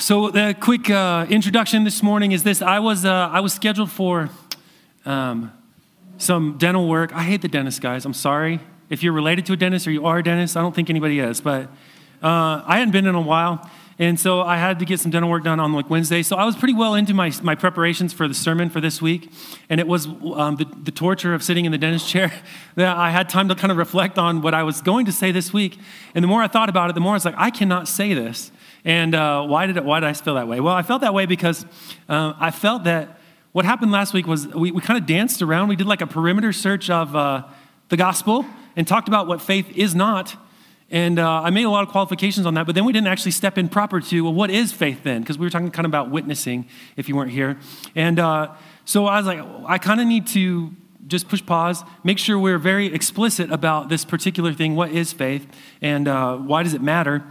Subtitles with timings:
[0.00, 3.92] So the quick uh, introduction this morning is this: I was uh, I was scheduled
[3.92, 4.28] for
[5.04, 5.52] um,
[6.18, 7.14] some dental work.
[7.14, 8.04] I hate the dentist, guys.
[8.04, 8.58] I'm sorry
[8.90, 10.56] if you're related to a dentist or you are a dentist.
[10.56, 11.68] I don't think anybody is, but
[12.22, 15.30] uh, I hadn't been in a while, and so I had to get some dental
[15.30, 16.22] work done on like Wednesday.
[16.22, 19.30] So I was pretty well into my my preparations for the sermon for this week,
[19.68, 22.32] and it was um, the, the torture of sitting in the dentist chair
[22.74, 25.32] that I had time to kind of reflect on what I was going to say
[25.32, 25.78] this week.
[26.14, 28.14] And the more I thought about it, the more I was like, I cannot say
[28.14, 28.50] this.
[28.84, 30.60] And uh, why, did it, why did I feel that way?
[30.60, 31.64] Well, I felt that way because
[32.08, 33.18] uh, I felt that
[33.52, 35.68] what happened last week was we, we kind of danced around.
[35.68, 37.44] We did like a perimeter search of uh,
[37.88, 38.44] the gospel
[38.76, 40.36] and talked about what faith is not.
[40.94, 43.32] And uh, I made a lot of qualifications on that, but then we didn't actually
[43.32, 45.22] step in proper to, well, what is faith then?
[45.22, 47.58] Because we were talking kind of about witnessing if you weren't here.
[47.96, 50.70] And uh, so I was like, I kind of need to
[51.08, 54.76] just push pause, make sure we're very explicit about this particular thing.
[54.76, 55.48] What is faith?
[55.82, 57.24] And uh, why does it matter?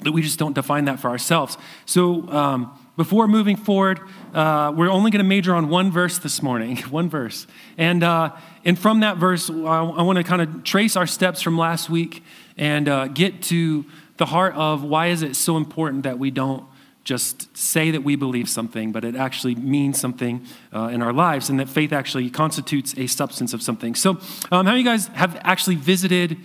[0.00, 1.56] that we just don't define that for ourselves.
[1.86, 4.00] So, um, before moving forward,
[4.34, 7.46] uh, we're only going to major on one verse this morning, one verse.
[7.78, 11.40] And, uh, and from that verse, I, I want to kind of trace our steps
[11.40, 12.22] from last week
[12.56, 13.84] and uh, get to
[14.16, 16.64] the heart of why is it so important that we don't
[17.04, 21.50] just say that we believe something, but it actually means something uh, in our lives,
[21.50, 23.94] and that faith actually constitutes a substance of something.
[23.94, 24.18] So, um,
[24.50, 26.38] how many of you guys have actually visited,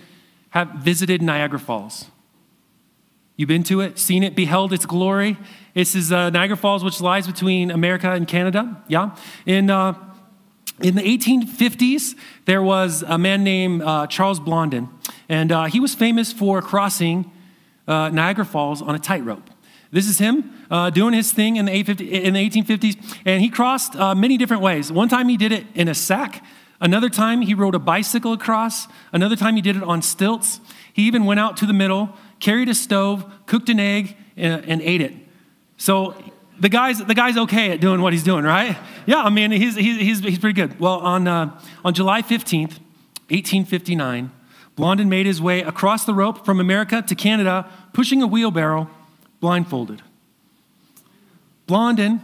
[0.50, 2.06] have visited Niagara Falls?
[3.36, 5.38] You've been to it, seen it, beheld its glory.
[5.72, 8.82] This is uh, Niagara Falls, which lies between America and Canada.
[8.86, 9.16] Yeah.
[9.46, 9.94] In, uh,
[10.82, 14.90] in the 1850s, there was a man named uh, Charles Blondin,
[15.30, 17.32] and uh, he was famous for crossing
[17.88, 19.48] uh, Niagara Falls on a tightrope.
[19.90, 23.94] This is him uh, doing his thing in the, in the 1850s, and he crossed
[23.94, 24.92] many different ways.
[24.92, 26.44] One time he did it in a sack.
[26.80, 28.86] Another time he rode a bicycle across.
[29.12, 30.60] Another time he did it on stilts.
[30.92, 34.82] He even went out to the middle carried a stove, cooked an egg, and, and
[34.82, 35.14] ate it.
[35.76, 36.14] So
[36.58, 38.76] the guy's, the guy's okay at doing what he's doing, right?
[39.06, 40.80] Yeah, I mean, he's, he's, he's pretty good.
[40.80, 42.80] Well, on, uh, on July 15th,
[43.28, 44.32] 1859,
[44.80, 48.88] Blondin made his way across the rope from America to Canada, pushing a wheelbarrow,
[49.38, 50.00] blindfolded.
[51.66, 52.22] Blondin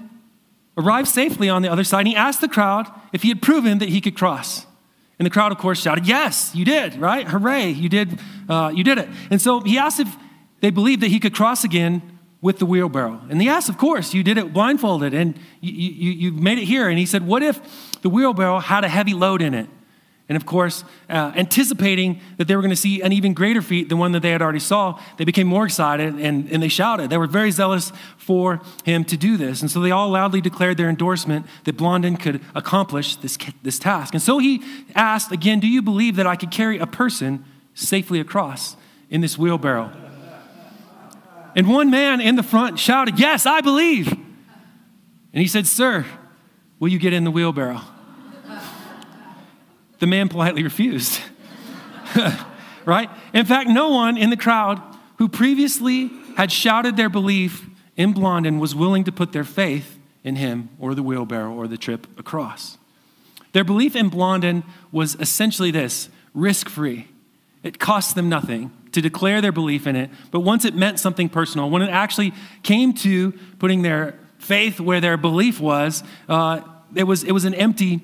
[0.79, 3.77] arrived safely on the other side, and he asked the crowd if he had proven
[3.81, 4.65] that he could cross.
[5.19, 7.29] And the crowd, of course, shouted, Yes, you did, right?
[7.29, 8.19] Hooray, you did,
[8.49, 9.11] uh, you did it.
[9.31, 10.09] And so he asked if
[10.61, 13.21] they believed that he could cross again with the wheelbarrow.
[13.29, 16.65] And they asked, Of course, you did it blindfolded and you, you, you made it
[16.65, 16.89] here.
[16.89, 19.69] And he said, What if the wheelbarrow had a heavy load in it?
[20.29, 23.89] And of course, uh, anticipating that they were going to see an even greater feat
[23.89, 27.11] than one that they had already saw, they became more excited and, and they shouted.
[27.11, 29.61] They were very zealous for him to do this.
[29.61, 34.15] And so they all loudly declared their endorsement that Blondin could accomplish this, this task.
[34.15, 34.65] And so he
[34.97, 37.45] asked again, Do you believe that I could carry a person
[37.75, 38.77] safely across
[39.09, 39.93] in this wheelbarrow?
[41.55, 44.09] And one man in the front shouted, Yes, I believe.
[44.09, 46.05] And he said, Sir,
[46.81, 47.81] will you get in the wheelbarrow?
[49.99, 51.21] The man politely refused.
[52.85, 53.11] right?
[53.33, 54.81] In fact, no one in the crowd
[55.19, 60.37] who previously had shouted their belief in Blondin was willing to put their faith in
[60.37, 62.79] him or the wheelbarrow or the trip across.
[63.53, 67.09] Their belief in Blondin was essentially this risk free.
[67.63, 71.29] It cost them nothing to declare their belief in it, but once it meant something
[71.29, 72.33] personal, when it actually
[72.63, 76.61] came to putting their faith where their belief was, uh,
[76.95, 78.03] it, was it was an empty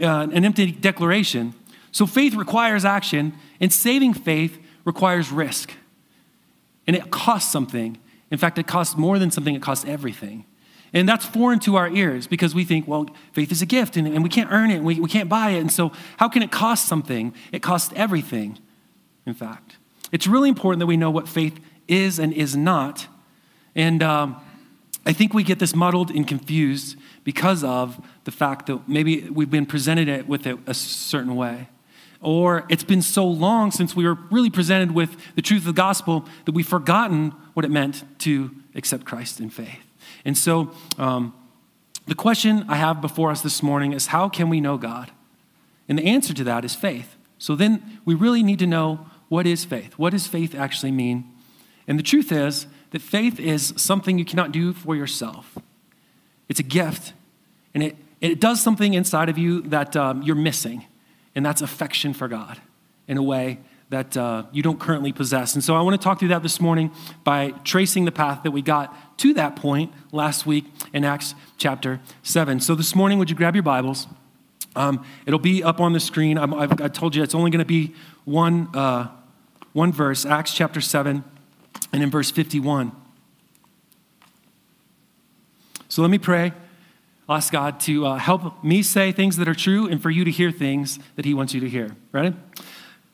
[0.00, 1.54] uh, an empty declaration.
[1.92, 5.72] So faith requires action, and saving faith requires risk.
[6.86, 7.98] And it costs something.
[8.30, 10.44] In fact, it costs more than something, it costs everything.
[10.92, 14.08] And that's foreign to our ears because we think, well, faith is a gift and,
[14.08, 15.60] and we can't earn it and we, we can't buy it.
[15.60, 17.32] And so, how can it cost something?
[17.52, 18.58] It costs everything,
[19.24, 19.76] in fact.
[20.10, 23.06] It's really important that we know what faith is and is not.
[23.76, 24.36] And um,
[25.06, 29.50] I think we get this muddled and confused because of the fact that maybe we've
[29.50, 31.68] been presented it with it a certain way.
[32.20, 35.72] Or it's been so long since we were really presented with the truth of the
[35.72, 39.80] gospel that we've forgotten what it meant to accept Christ in faith.
[40.24, 41.34] And so, um,
[42.06, 45.12] the question I have before us this morning is how can we know God?
[45.88, 47.16] And the answer to that is faith.
[47.38, 49.94] So then we really need to know what is faith?
[49.96, 51.24] What does faith actually mean?
[51.86, 55.58] And the truth is that faith is something you cannot do for yourself.
[56.48, 57.12] It's a gift,
[57.74, 60.86] and it, it does something inside of you that um, you're missing,
[61.34, 62.60] and that's affection for God
[63.06, 63.58] in a way
[63.90, 65.54] that uh, you don't currently possess.
[65.54, 66.92] And so I want to talk through that this morning
[67.24, 72.00] by tracing the path that we got to that point last week in Acts chapter
[72.22, 72.60] 7.
[72.60, 74.06] So this morning, would you grab your Bibles?
[74.76, 76.38] Um, it'll be up on the screen.
[76.38, 77.92] i I told you it's only going to be
[78.24, 79.08] one, uh,
[79.72, 81.24] one verse, Acts chapter 7,
[81.92, 82.92] and in verse 51.
[85.88, 86.52] So let me pray.
[87.28, 90.30] Ask God to uh, help me say things that are true and for you to
[90.30, 91.96] hear things that He wants you to hear.
[92.12, 92.34] Ready?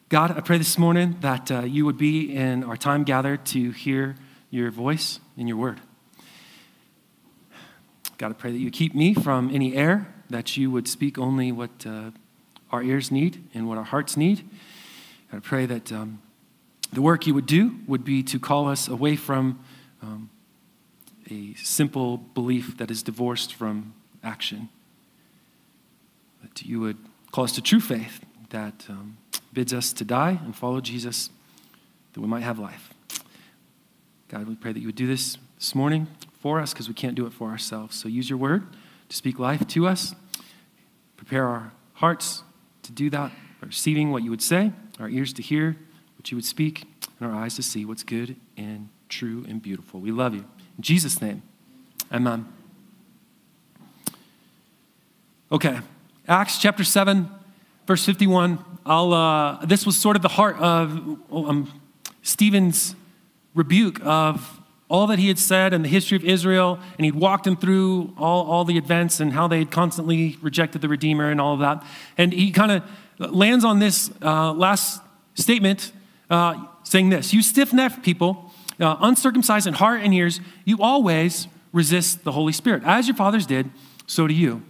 [0.08, 3.72] God, I pray this morning that uh, you would be in our time gathered to
[3.72, 4.16] hear
[4.50, 5.80] your voice and your word.
[8.16, 11.52] God, I pray that you keep me from any error, that you would speak only
[11.52, 12.12] what uh,
[12.70, 14.48] our ears need and what our hearts need.
[15.32, 16.22] I pray that um,
[16.92, 19.58] the work you would do would be to call us away from
[20.02, 20.30] um,
[21.30, 24.68] a simple belief that is divorced from action.
[26.42, 26.98] That you would
[27.32, 29.18] call us to true faith that um,
[29.52, 31.30] bids us to die and follow Jesus
[32.12, 32.94] that we might have life.
[34.28, 36.06] God, we pray that you would do this this morning
[36.40, 37.96] for us because we can't do it for ourselves.
[37.96, 38.66] So use your word
[39.08, 40.14] to speak life to us.
[41.16, 42.42] Prepare our hearts
[42.82, 45.76] to do that, receiving what you would say, our ears to hear
[46.26, 46.82] what you would speak,
[47.20, 50.00] and our eyes to see what's good and true and beautiful.
[50.00, 50.44] We love you.
[50.76, 51.40] In Jesus' name,
[52.12, 52.52] amen.
[55.52, 55.78] Okay,
[56.26, 57.30] Acts chapter 7,
[57.86, 58.58] verse 51.
[58.84, 60.90] I'll, uh, this was sort of the heart of
[61.30, 61.80] um,
[62.22, 62.96] Stephen's
[63.54, 67.46] rebuke of all that he had said and the history of Israel, and he'd walked
[67.46, 71.40] him through all, all the events and how they had constantly rejected the Redeemer and
[71.40, 71.84] all of that.
[72.18, 75.00] And he kind of lands on this uh, last
[75.34, 75.92] statement
[76.30, 81.48] uh, saying this You stiff necked people, uh, uncircumcised in heart and ears, you always
[81.72, 82.82] resist the Holy Spirit.
[82.84, 83.70] As your fathers did,
[84.06, 84.62] so do you.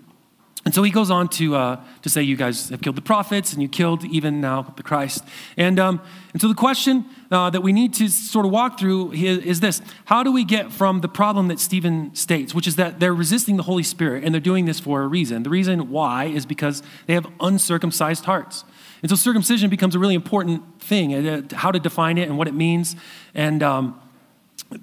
[0.67, 3.53] And so he goes on to, uh, to say, You guys have killed the prophets,
[3.53, 5.23] and you killed even now the Christ.
[5.57, 6.01] And, um,
[6.33, 9.61] and so the question uh, that we need to sort of walk through is, is
[9.61, 13.15] this How do we get from the problem that Stephen states, which is that they're
[13.15, 15.45] resisting the Holy Spirit, and they're doing this for a reason?
[15.45, 18.65] The reason why is because they have uncircumcised hearts.
[19.03, 22.49] And so circumcision becomes a really important thing, uh, how to define it and what
[22.49, 22.97] it means.
[23.35, 23.63] And.
[23.63, 24.01] Um,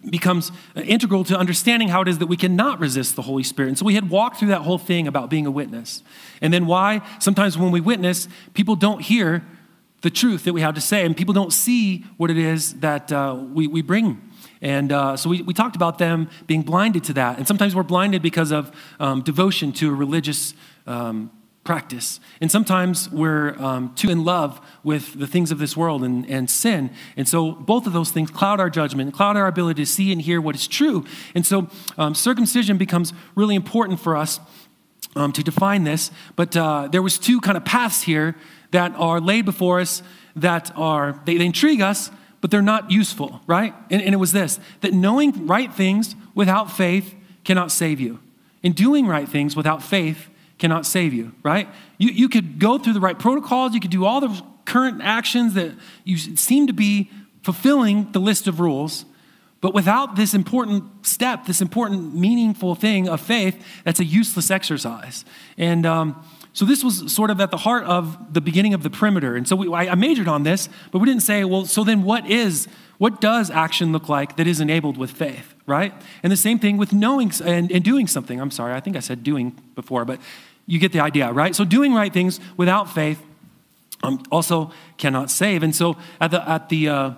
[0.10, 3.70] becomes integral to understanding how it is that we cannot resist the Holy Spirit.
[3.70, 6.04] And so we had walked through that whole thing about being a witness.
[6.42, 9.44] And then why sometimes when we witness, people don't hear
[10.02, 13.12] the truth that we have to say, and people don't see what it is that
[13.12, 14.22] uh, we, we bring.
[14.62, 17.38] And uh, so we, we talked about them being blinded to that.
[17.38, 20.54] And sometimes we're blinded because of um, devotion to a religious
[20.88, 21.32] um,
[21.64, 22.20] practice.
[22.42, 26.50] And sometimes we're um, too in love with the things of this world and, and
[26.50, 26.90] sin.
[27.16, 30.22] And so both of those things cloud our judgment, cloud our ability to see and
[30.22, 31.06] hear what is true.
[31.34, 34.42] And so um, circumcision becomes really important for us
[35.16, 36.12] um, to define this.
[36.36, 38.36] But uh, there was two kind of paths here
[38.72, 40.04] that are laid before us
[40.36, 42.10] that are, they, they intrigue us,
[42.42, 43.74] but they're not useful, right?
[43.90, 47.16] And, and it was this, that knowing right things without faith
[47.46, 48.20] cannot save you.
[48.64, 51.68] And doing right things without faith cannot save you, right?
[51.98, 55.54] You, you could go through the right protocols, you could do all the current actions
[55.56, 55.74] that
[56.04, 57.10] you seem to be
[57.42, 59.06] fulfilling the list of rules,
[59.60, 65.24] but without this important step, this important, meaningful thing of faith, that's a useless exercise.
[65.58, 66.22] And um,
[66.54, 69.36] so this was sort of at the heart of the beginning of the perimeter.
[69.36, 72.30] And so we, I majored on this, but we didn't say, well, so then what
[72.30, 72.68] is,
[72.98, 75.94] what does action look like that is enabled with faith, right?
[76.22, 78.40] And the same thing with knowing and, and doing something.
[78.40, 80.20] I'm sorry, I think I said doing before, but
[80.66, 81.56] you get the idea, right?
[81.56, 83.22] So doing right things without faith
[84.02, 85.64] um, also cannot save.
[85.64, 87.12] And so at the, at the, uh,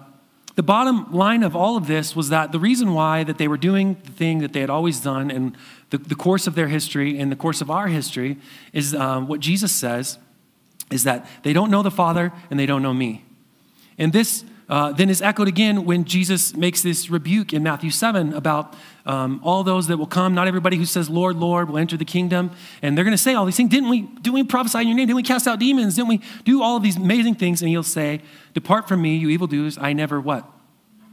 [0.56, 3.58] the bottom line of all of this was that the reason why that they were
[3.58, 5.56] doing the thing that they had always done in
[5.90, 8.38] the, the course of their history and the course of our history
[8.72, 10.18] is um, what Jesus says
[10.92, 13.26] is that they don't know the Father and they don't know me.
[13.98, 18.34] And this uh, then is echoed again when Jesus makes this rebuke in Matthew 7
[18.34, 18.74] about
[19.06, 20.34] um, all those that will come.
[20.34, 22.52] Not everybody who says, Lord, Lord, will enter the kingdom.
[22.82, 23.70] And they're going to say all these things.
[23.70, 25.08] Didn't we, didn't we prophesy in your name?
[25.08, 25.96] Didn't we cast out demons?
[25.96, 27.62] Didn't we do all of these amazing things?
[27.62, 28.22] And he'll say,
[28.54, 29.78] Depart from me, you evildoers.
[29.78, 30.50] I never what?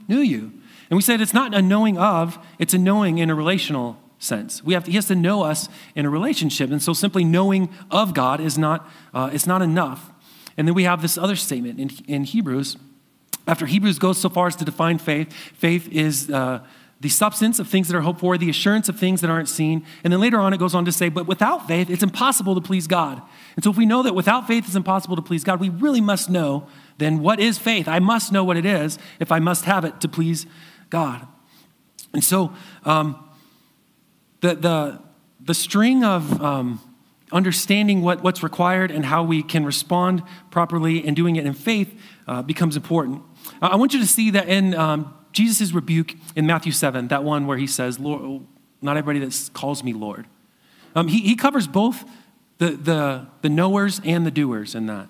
[0.08, 0.52] Knew you.
[0.88, 4.62] And we said it's not a knowing of, it's a knowing in a relational sense.
[4.62, 6.70] We have to, he has to know us in a relationship.
[6.70, 10.10] And so simply knowing of God is not, uh, it's not enough.
[10.56, 12.76] And then we have this other statement in, in Hebrews
[13.46, 16.64] after Hebrews goes so far as to define faith, faith is uh,
[17.00, 19.84] the substance of things that are hoped for, the assurance of things that aren't seen.
[20.04, 22.60] And then later on, it goes on to say, but without faith, it's impossible to
[22.60, 23.20] please God.
[23.56, 26.00] And so, if we know that without faith it's impossible to please God, we really
[26.00, 26.68] must know
[26.98, 27.88] then what is faith?
[27.88, 30.46] I must know what it is if I must have it to please
[30.90, 31.26] God.
[32.12, 32.52] And so,
[32.84, 33.28] um,
[34.40, 35.00] the, the,
[35.40, 36.80] the string of um,
[37.32, 41.98] understanding what, what's required and how we can respond properly and doing it in faith
[42.28, 43.22] uh, becomes important.
[43.60, 47.46] I want you to see that in um, Jesus' rebuke in Matthew 7, that one
[47.46, 48.46] where he says, Lord,
[48.80, 50.26] not everybody that calls me Lord.
[50.94, 52.04] Um, he, he covers both
[52.58, 55.08] the, the, the knowers and the doers in that.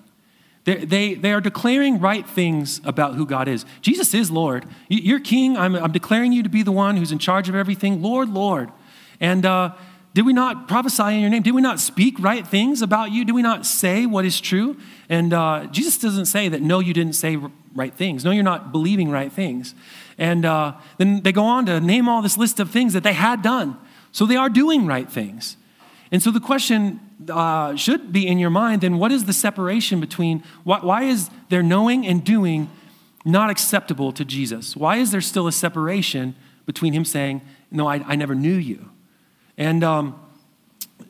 [0.65, 3.65] They, they, they are declaring right things about who God is.
[3.81, 4.65] Jesus is Lord.
[4.87, 5.57] You're king.
[5.57, 8.01] I'm, I'm declaring you to be the one who's in charge of everything.
[8.01, 8.71] Lord, Lord.
[9.19, 9.73] And uh,
[10.13, 11.41] did we not prophesy in your name?
[11.41, 13.25] Did we not speak right things about you?
[13.25, 14.77] Did we not say what is true?
[15.09, 17.37] And uh, Jesus doesn't say that, no, you didn't say
[17.73, 18.23] right things.
[18.23, 19.73] No, you're not believing right things.
[20.19, 23.13] And uh, then they go on to name all this list of things that they
[23.13, 23.75] had done.
[24.11, 25.57] So they are doing right things.
[26.11, 29.99] And so the question uh, should be in your mind then what is the separation
[29.99, 32.69] between, why, why is their knowing and doing
[33.25, 34.75] not acceptable to Jesus?
[34.75, 36.35] Why is there still a separation
[36.67, 37.41] between him saying,
[37.71, 38.92] No, I, I never knew you?
[39.57, 40.19] And um,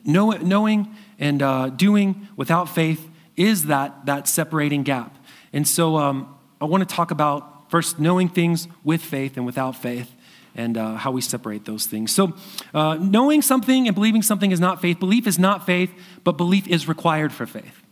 [0.04, 5.16] know, knowing and uh, doing without faith is that, that separating gap.
[5.52, 9.76] And so um, I want to talk about first knowing things with faith and without
[9.76, 10.14] faith
[10.54, 12.14] and uh, how we separate those things.
[12.14, 12.34] So,
[12.72, 15.00] uh, knowing something and believing something is not faith.
[15.00, 15.90] Belief is not faith,
[16.22, 17.82] but belief is required for faith.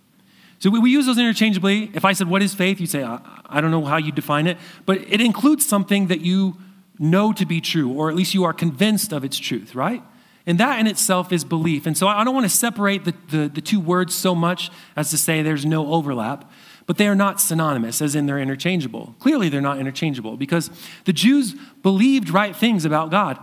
[0.61, 1.91] So, we, we use those interchangeably.
[1.93, 2.81] If I said, What is faith?
[2.81, 6.21] you'd say, I, I don't know how you define it, but it includes something that
[6.21, 6.57] you
[7.01, 10.05] know to be true, or at least you are convinced of its truth, right?
[10.47, 11.87] And that in itself is belief.
[11.87, 15.11] And so I don't want to separate the, the, the, two words so much as
[15.11, 16.51] to say there's no overlap,
[16.87, 19.15] but they are not synonymous, as in they're interchangeable.
[19.21, 20.71] Clearly, they're not interchangeable because
[21.05, 23.39] the Jews believed right things about God.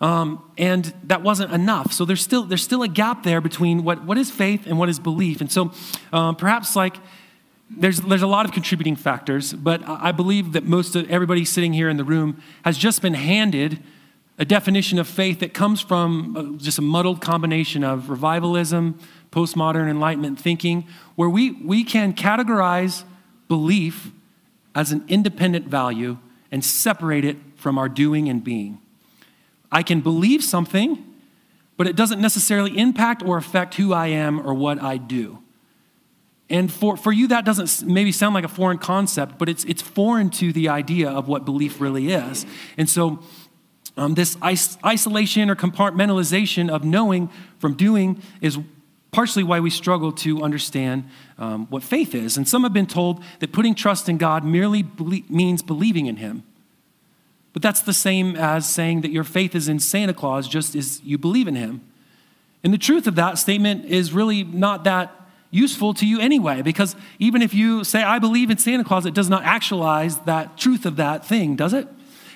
[0.00, 1.92] Um, and that wasn't enough.
[1.92, 4.88] So there's still, there's still a gap there between what, what is faith and what
[4.88, 5.40] is belief.
[5.40, 5.72] And so
[6.12, 6.96] um, perhaps like
[7.70, 11.72] there's, there's a lot of contributing factors, but I believe that most of everybody sitting
[11.72, 13.82] here in the room has just been handed
[14.38, 18.98] a definition of faith that comes from uh, just a muddled combination of revivalism,
[19.30, 23.04] postmodern enlightenment thinking, where we, we can categorize
[23.48, 24.10] belief
[24.74, 26.18] as an independent value
[26.52, 28.78] and separate it from our doing and being.
[29.72, 31.02] I can believe something,
[31.76, 35.38] but it doesn't necessarily impact or affect who I am or what I do.
[36.48, 39.82] And for, for you, that doesn't maybe sound like a foreign concept, but it's, it's
[39.82, 42.46] foreign to the idea of what belief really is.
[42.76, 43.18] And so
[43.96, 48.58] um, this is- isolation or compartmentalization of knowing from doing is
[49.10, 52.36] partially why we struggle to understand um, what faith is.
[52.36, 54.84] And some have been told that putting trust in God merely
[55.28, 56.42] means believing in Him.
[57.54, 61.00] But that's the same as saying that your faith is in Santa Claus just as
[61.02, 61.80] you believe in Him.
[62.62, 65.14] And the truth of that statement is really not that
[65.50, 69.14] useful to you anyway, because even if you say, I believe in Santa Claus, it
[69.14, 71.88] does not actualize that truth of that thing, does it?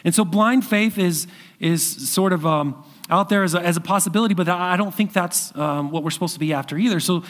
[0.05, 1.27] And so blind faith is,
[1.61, 5.13] is sort of um, out there as a, as a, possibility, but I don't think
[5.13, 6.99] that's um, what we're supposed to be after either.
[7.01, 7.23] So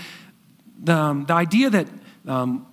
[0.83, 1.89] the, um, the idea that
[2.27, 2.67] um,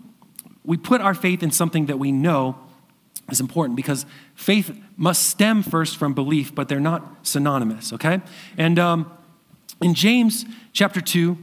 [0.64, 2.58] we put our faith in something that we know
[3.32, 8.22] is important because faith must stem first from belief, but they're not synonymous, okay?
[8.58, 9.12] And um,
[9.82, 11.38] in James chapter 2,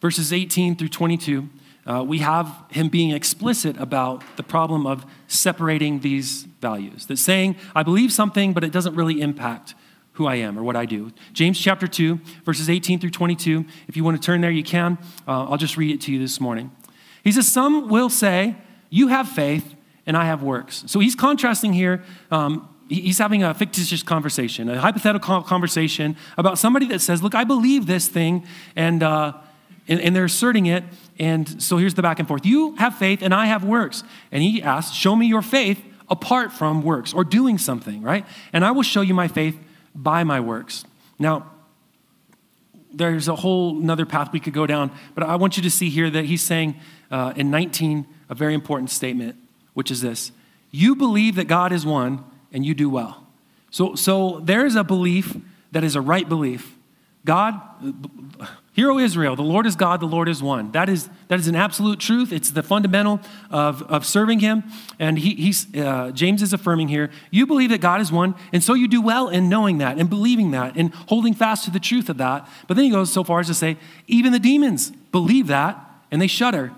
[0.00, 1.48] verses 18 through 22,
[1.86, 7.06] uh, we have him being explicit about the problem of separating these values.
[7.06, 9.74] That saying, I believe something, but it doesn't really impact
[10.14, 11.12] who I am or what I do.
[11.32, 13.64] James chapter 2, verses 18 through 22.
[13.88, 14.96] If you want to turn there, you can.
[15.26, 16.70] Uh, I'll just read it to you this morning.
[17.22, 18.56] He says, Some will say,
[18.90, 19.74] You have faith,
[20.06, 20.84] and I have works.
[20.86, 22.04] So he's contrasting here.
[22.30, 27.44] Um, he's having a fictitious conversation, a hypothetical conversation about somebody that says, Look, I
[27.44, 29.02] believe this thing, and.
[29.02, 29.32] Uh,
[29.86, 30.84] and, and, they're asserting it.
[31.18, 32.46] And so here's the back and forth.
[32.46, 34.02] You have faith, and I have works.
[34.32, 38.26] And he asks, Show me your faith apart from works or doing something, right?
[38.52, 39.58] And I will show you my faith
[39.94, 40.84] by my works.
[41.18, 41.50] Now,
[42.92, 45.90] there's a whole another path we could go down, but I want you to see
[45.90, 46.76] here that he's saying
[47.10, 49.36] uh, in 19 a very important statement,
[49.74, 50.32] which is this
[50.70, 53.26] You believe that God is one, and you do well.
[53.70, 55.36] So, so there is a belief
[55.72, 56.76] that is a right belief.
[57.24, 57.60] God,
[58.74, 60.72] Hear, O Israel, the Lord is God, the Lord is one.
[60.72, 62.32] That is, that is an absolute truth.
[62.32, 64.64] It's the fundamental of, of serving Him.
[64.98, 68.64] And he, he's, uh, James is affirming here you believe that God is one, and
[68.64, 71.78] so you do well in knowing that and believing that and holding fast to the
[71.78, 72.48] truth of that.
[72.66, 73.76] But then he goes so far as to say,
[74.08, 75.78] even the demons believe that
[76.10, 76.72] and they shudder.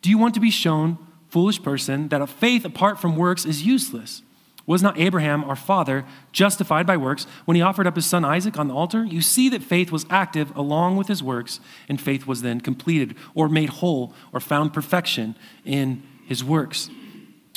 [0.00, 0.96] Do you want to be shown,
[1.28, 4.22] foolish person, that a faith apart from works is useless?
[4.66, 8.58] Was not Abraham, our father, justified by works when he offered up his son Isaac
[8.58, 9.04] on the altar?
[9.04, 13.16] You see that faith was active along with his works, and faith was then completed
[13.34, 16.90] or made whole or found perfection in his works.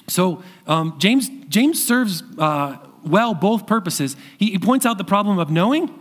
[0.08, 4.16] So um, James, James serves uh, well both purposes.
[4.38, 6.00] He, he, points out the problem of knowing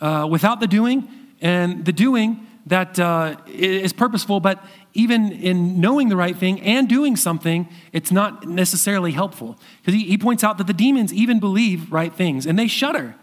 [0.00, 1.08] uh, without the doing,
[1.40, 6.88] and the doing that uh, is purposeful, but even in knowing the right thing and
[6.88, 9.58] doing something, it's not necessarily helpful.
[9.80, 13.14] Because he, he points out that the demons even believe right things and they shudder.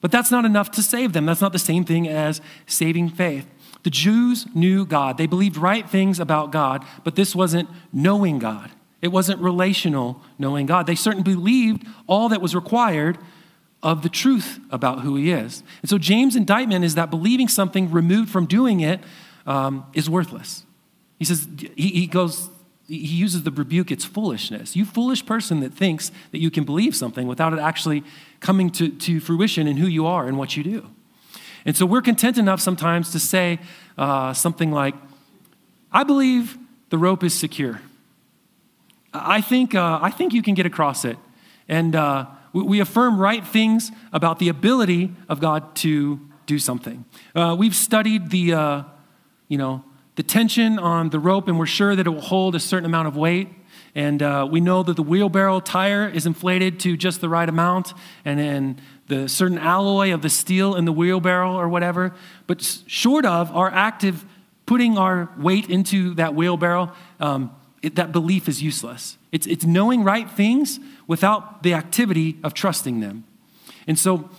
[0.00, 1.26] But that's not enough to save them.
[1.26, 3.46] That's not the same thing as saving faith.
[3.84, 8.70] The Jews knew God, they believed right things about God, but this wasn't knowing God.
[9.02, 10.86] It wasn't relational knowing God.
[10.86, 13.18] They certainly believed all that was required
[13.84, 15.62] of the truth about who he is.
[15.82, 19.00] And so James' indictment is that believing something removed from doing it
[19.46, 20.64] um, is worthless.
[21.18, 22.48] He says, he, he goes,
[22.88, 24.74] he uses the rebuke, it's foolishness.
[24.74, 28.02] You foolish person that thinks that you can believe something without it actually
[28.40, 30.90] coming to, to fruition in who you are and what you do.
[31.66, 33.58] And so we're content enough sometimes to say
[33.98, 34.94] uh, something like,
[35.92, 37.80] I believe the rope is secure.
[39.12, 41.16] I think, uh, I think you can get across it.
[41.68, 42.26] And uh,
[42.62, 47.04] we, affirm right things about the ability of God to do something.
[47.34, 48.82] Uh, we've studied the, uh,
[49.48, 49.84] you know,
[50.14, 53.08] the tension on the rope, and we're sure that it will hold a certain amount
[53.08, 53.48] of weight.
[53.96, 57.92] And uh, we know that the wheelbarrow tire is inflated to just the right amount,
[58.24, 62.14] and then the certain alloy of the steel in the wheelbarrow or whatever.
[62.46, 64.24] But short of our active
[64.66, 69.18] putting our weight into that wheelbarrow, um, it, that belief is useless.
[69.34, 73.24] It's, it's knowing right things without the activity of trusting them.
[73.88, 74.30] And so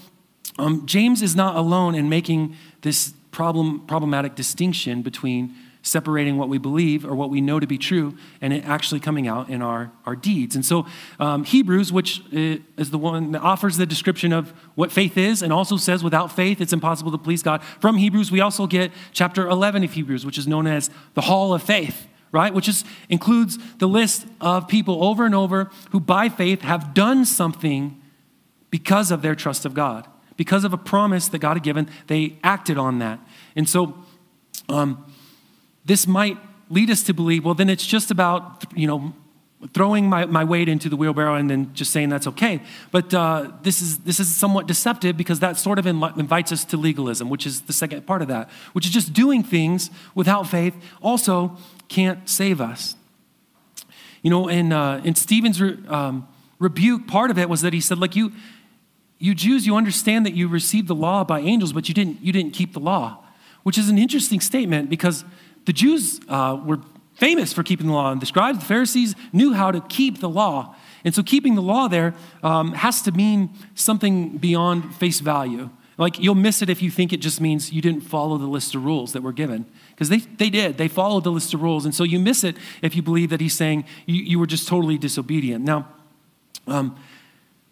[0.57, 6.57] um, James is not alone in making this problem, problematic distinction between separating what we
[6.57, 9.91] believe or what we know to be true and it actually coming out in our,
[10.05, 10.55] our deeds.
[10.55, 10.85] And so,
[11.19, 15.51] um, Hebrews, which is the one that offers the description of what faith is and
[15.51, 17.61] also says without faith it's impossible to please God.
[17.81, 21.53] From Hebrews, we also get chapter 11 of Hebrews, which is known as the Hall
[21.53, 22.07] of Faith.
[22.35, 26.93] Right, which is, includes the list of people over and over who, by faith, have
[26.93, 28.01] done something
[28.69, 30.05] because of their trust of God.
[30.35, 33.21] Because of a promise that God had given, they acted on that.
[33.55, 33.95] And so,
[34.67, 35.05] um,
[35.85, 36.37] this might
[36.69, 39.13] lead us to believe, well, then it's just about, you know,
[39.73, 42.61] throwing my, my weight into the wheelbarrow and then just saying that's okay.
[42.91, 46.75] But uh, this, is, this is somewhat deceptive because that sort of invites us to
[46.75, 50.75] legalism, which is the second part of that, which is just doing things without faith
[51.01, 52.95] also can't save us.
[54.21, 56.27] You know, in, uh, in Stephen's re, um,
[56.59, 58.31] rebuke, part of it was that he said, like, you,
[59.19, 62.33] you Jews, you understand that you received the law by angels, but you didn't, you
[62.33, 63.23] didn't keep the law,
[63.63, 65.23] which is an interesting statement because
[65.65, 66.79] the Jews uh, were
[67.15, 70.29] famous for keeping the law, and the scribes, the Pharisees knew how to keep the
[70.29, 70.75] law.
[71.03, 75.69] And so keeping the law there um, has to mean something beyond face value.
[75.97, 78.75] Like you'll miss it if you think it just means you didn't follow the list
[78.75, 79.65] of rules that were given.
[79.95, 81.85] Because they, they did, they followed the list of rules.
[81.85, 84.67] And so you miss it if you believe that he's saying you, you were just
[84.67, 85.63] totally disobedient.
[85.63, 85.87] Now,
[86.67, 86.97] um,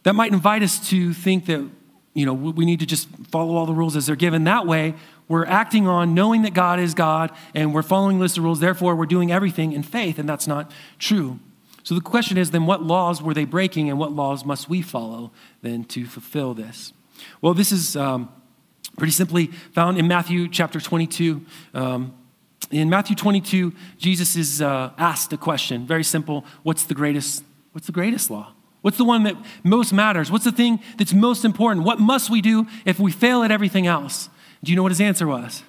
[0.03, 1.67] that might invite us to think that
[2.13, 4.43] you know we need to just follow all the rules as they're given.
[4.43, 4.93] That way,
[5.27, 8.95] we're acting on knowing that God is God and we're following list of rules, therefore
[8.95, 11.39] we're doing everything in faith, and that's not true.
[11.83, 14.81] So the question is then what laws were they breaking and what laws must we
[14.81, 15.31] follow
[15.61, 16.93] then to fulfill this?
[17.41, 18.29] Well, this is um,
[18.97, 21.45] pretty simply found in Matthew chapter 22.
[21.73, 22.13] Um,
[22.71, 26.45] in Matthew 22, Jesus is uh, asked a question, very simple.
[26.63, 27.43] What's the greatest?
[27.71, 28.53] What's the greatest law?
[28.81, 30.29] What's the one that most matters?
[30.29, 31.85] What's the thing that's most important?
[31.85, 34.29] What must we do if we fail at everything else?
[34.63, 35.63] Do you know what his answer was?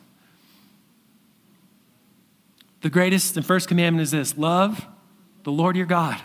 [2.80, 4.86] The greatest and first commandment is this love
[5.44, 6.20] the Lord your God.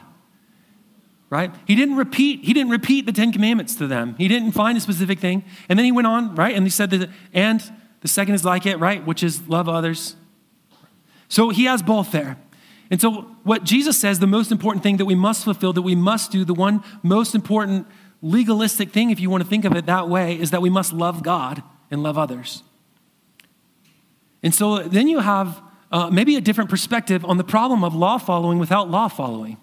[1.29, 1.53] Right?
[1.67, 4.15] He didn't repeat, he didn't repeat the Ten Commandments to them.
[4.17, 5.43] He didn't find a specific thing.
[5.67, 6.55] And then he went on, right?
[6.55, 7.61] And he said that, and
[8.01, 9.05] the second is like it, right?
[9.05, 10.15] Which is love others.
[11.27, 12.37] So he has both there.
[12.91, 15.93] And so, what Jesus says, the most important thing that we must fulfill, that we
[15.93, 17.87] must do, the one most important
[18.21, 20.91] legalistic thing, if you want to think of it that way, is that we must
[20.91, 21.61] love God
[21.91, 22.63] and love others.
[24.41, 25.61] And so then you have
[25.91, 29.57] uh, maybe a different perspective on the problem of law following without law following,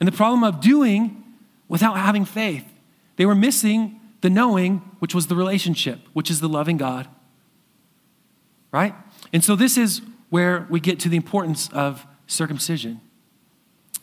[0.00, 1.24] and the problem of doing
[1.68, 2.64] without having faith.
[3.16, 7.08] They were missing the knowing, which was the relationship, which is the loving God.
[8.72, 8.94] Right?
[9.32, 13.00] And so this is where we get to the importance of circumcision.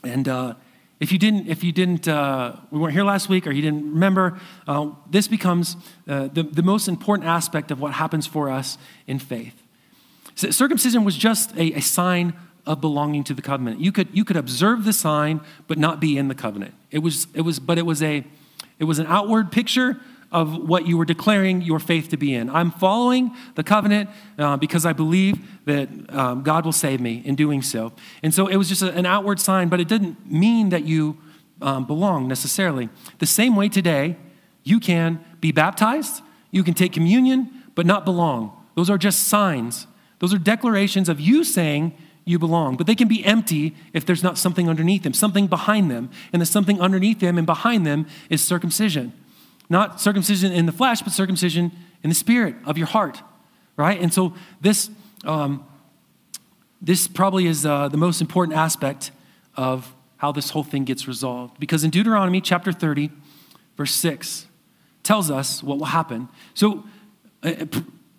[0.03, 0.55] And uh,
[0.99, 3.91] if you didn't, if you didn't, uh, we weren't here last week, or you didn't
[3.93, 5.75] remember, uh, this becomes
[6.07, 8.77] uh, the, the most important aspect of what happens for us
[9.07, 9.61] in faith.
[10.35, 12.33] So circumcision was just a, a sign
[12.65, 13.79] of belonging to the covenant.
[13.79, 16.73] You could, you could observe the sign, but not be in the covenant.
[16.91, 18.23] It was, it was, but it was a,
[18.79, 19.99] it was an outward picture
[20.31, 22.49] of what you were declaring your faith to be in.
[22.49, 27.35] I'm following the covenant uh, because I believe that um, God will save me in
[27.35, 27.93] doing so.
[28.21, 31.17] And so it was just a, an outward sign, but it didn't mean that you
[31.61, 32.89] um, belong necessarily.
[33.19, 34.17] The same way today,
[34.63, 38.51] you can be baptized, you can take communion, but not belong.
[38.75, 39.87] Those are just signs.
[40.19, 42.75] Those are declarations of you saying you belong.
[42.75, 46.09] But they can be empty if there's not something underneath them, something behind them.
[46.33, 49.13] And the something underneath them and behind them is circumcision.
[49.69, 51.71] Not circumcision in the flesh, but circumcision
[52.03, 53.21] in the spirit of your heart,
[53.77, 53.99] right?
[53.99, 54.89] And so this,
[55.23, 55.65] um,
[56.81, 59.11] this probably is uh, the most important aspect
[59.55, 61.59] of how this whole thing gets resolved.
[61.59, 63.11] Because in Deuteronomy chapter 30,
[63.77, 64.47] verse 6,
[65.03, 66.29] tells us what will happen.
[66.53, 66.83] So,
[67.43, 67.65] uh,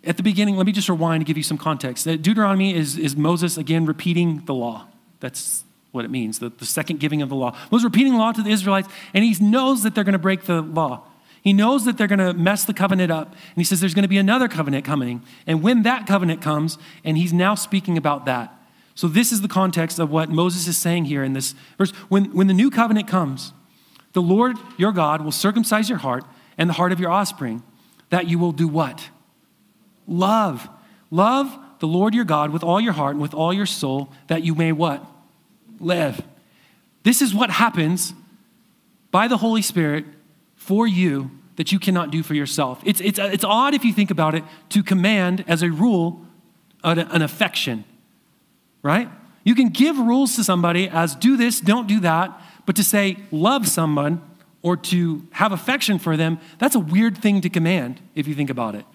[0.07, 2.05] at the beginning, let me just rewind to give you some context.
[2.05, 4.87] Deuteronomy is, is Moses again repeating the law.
[5.19, 7.57] That's what it means, the, the second giving of the law.
[7.71, 10.43] Moses repeating the law to the Israelites, and he knows that they're going to break
[10.43, 11.03] the law.
[11.41, 13.31] He knows that they're going to mess the covenant up.
[13.31, 15.23] And he says there's going to be another covenant coming.
[15.45, 18.53] And when that covenant comes, and he's now speaking about that.
[18.95, 21.91] So, this is the context of what Moses is saying here in this verse.
[22.09, 23.53] When, when the new covenant comes,
[24.13, 26.23] the Lord your God will circumcise your heart
[26.57, 27.61] and the heart of your offspring,
[28.09, 29.09] that you will do what?
[30.07, 30.67] Love.
[31.11, 34.43] Love the Lord your God with all your heart and with all your soul, that
[34.43, 35.05] you may what?
[35.79, 36.21] Live.
[37.03, 38.13] This is what happens
[39.11, 40.05] by the Holy Spirit
[40.55, 42.81] for you that you cannot do for yourself.
[42.85, 46.25] It's, it's, it's odd if you think about it to command as a rule
[46.83, 47.83] an, an affection,
[48.81, 49.09] right?
[49.43, 53.17] You can give rules to somebody as do this, don't do that, but to say
[53.31, 54.21] love someone
[54.61, 58.49] or to have affection for them, that's a weird thing to command if you think
[58.49, 58.85] about it.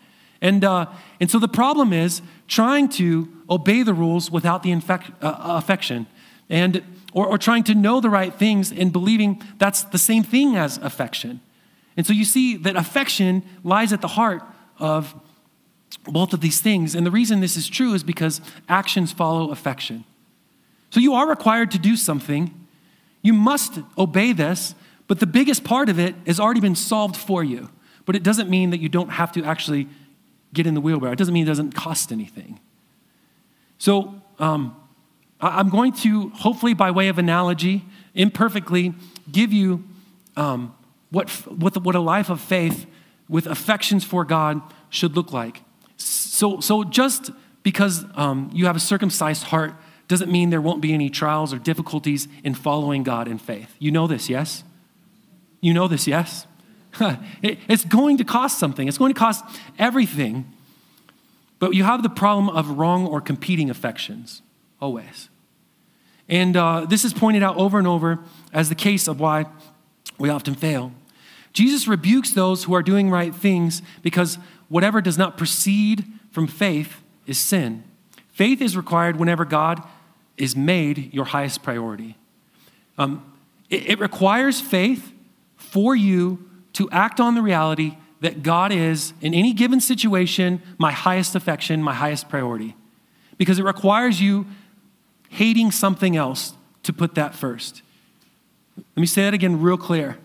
[0.42, 0.86] And, uh,
[1.20, 6.06] and so the problem is trying to obey the rules without the infec- uh, affection,
[6.50, 6.82] and,
[7.14, 10.78] or, or trying to know the right things and believing that's the same thing as
[10.78, 11.40] affection.
[11.96, 14.42] And so you see that affection lies at the heart
[14.78, 15.14] of
[16.04, 16.94] both of these things.
[16.94, 20.04] And the reason this is true is because actions follow affection.
[20.90, 22.52] So you are required to do something.
[23.22, 24.74] You must obey this,
[25.06, 27.70] but the biggest part of it has already been solved for you.
[28.04, 29.86] But it doesn't mean that you don't have to actually
[30.52, 31.12] get in the wheelbarrow.
[31.12, 32.60] It doesn't mean it doesn't cost anything.
[33.78, 34.76] So um,
[35.40, 37.84] I'm going to, hopefully by way of analogy,
[38.14, 38.94] imperfectly
[39.30, 39.84] give you
[40.36, 40.74] um,
[41.10, 42.86] what, what, what a life of faith
[43.28, 44.60] with affections for God
[44.90, 45.62] should look like.
[45.96, 47.30] So, so just
[47.62, 49.74] because um, you have a circumcised heart
[50.08, 53.74] doesn't mean there won't be any trials or difficulties in following God in faith.
[53.78, 54.64] You know this, yes?
[55.60, 56.46] You know this, yes?
[57.42, 59.44] it's going to cost something, it's going to cost
[59.78, 60.52] everything.
[61.58, 64.42] But you have the problem of wrong or competing affections,
[64.80, 65.28] always.
[66.28, 68.18] And uh, this is pointed out over and over
[68.52, 69.46] as the case of why
[70.18, 70.92] we often fail.
[71.52, 77.02] Jesus rebukes those who are doing right things because whatever does not proceed from faith
[77.26, 77.84] is sin.
[78.32, 79.82] Faith is required whenever God
[80.36, 82.16] is made your highest priority.
[82.96, 83.32] Um,
[83.68, 85.12] it, it requires faith
[85.56, 90.92] for you to act on the reality that God is, in any given situation, my
[90.92, 92.76] highest affection, my highest priority.
[93.36, 94.46] Because it requires you
[95.28, 96.54] hating something else
[96.84, 97.82] to put that first.
[98.76, 100.18] Let me say that again, real clear.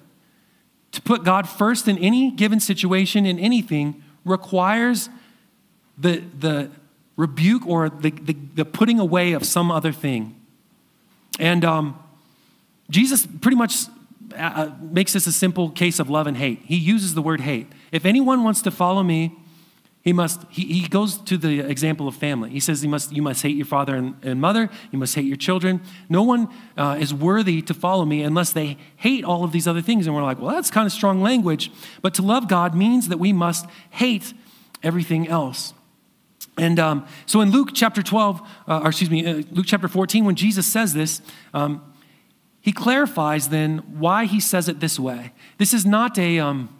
[0.92, 5.10] To put God first in any given situation, in anything, requires
[5.98, 6.70] the, the
[7.16, 10.36] rebuke or the, the, the putting away of some other thing.
[11.40, 12.00] And um,
[12.90, 13.86] Jesus pretty much
[14.38, 16.62] uh, makes this a simple case of love and hate.
[16.66, 17.68] He uses the word hate.
[17.92, 19.36] If anyone wants to follow me,
[20.08, 22.50] he must, he, he goes to the example of family.
[22.50, 25.26] He says, you must, you must hate your father and, and mother, you must hate
[25.26, 25.82] your children.
[26.08, 26.48] No one
[26.78, 30.08] uh, is worthy to follow me unless they hate all of these other things.
[30.08, 31.72] And we're like, well, that's kind of strong language.
[32.02, 34.34] But to love God means that we must hate
[34.82, 35.74] everything else.
[36.58, 40.24] And um, so in Luke chapter 12, uh, or excuse me, uh, Luke chapter 14,
[40.24, 41.22] when Jesus says this,
[41.54, 41.82] um,
[42.62, 45.34] he clarifies then why he says it this way.
[45.58, 46.76] This is not a, um,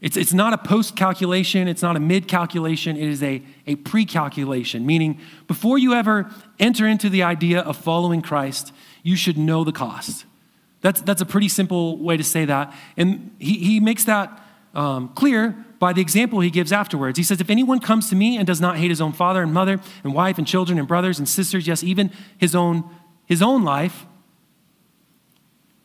[0.00, 3.76] it's, it's not a post calculation, it's not a mid calculation, it is a, a
[3.76, 9.36] pre calculation, meaning before you ever enter into the idea of following Christ, you should
[9.36, 10.24] know the cost.
[10.80, 12.74] That's, that's a pretty simple way to say that.
[12.96, 14.42] And he, he makes that
[14.74, 17.18] um, clear by the example he gives afterwards.
[17.18, 19.52] He says, If anyone comes to me and does not hate his own father and
[19.52, 22.88] mother and wife and children and brothers and sisters, yes, even his own,
[23.26, 24.06] his own life,